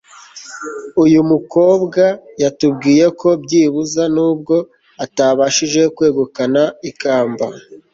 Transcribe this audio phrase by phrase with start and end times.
[1.03, 2.03] uyu mukobwa
[2.41, 4.55] yatubwiye ko byibuza nubwo
[5.05, 7.45] atabashije kwegukana ikamba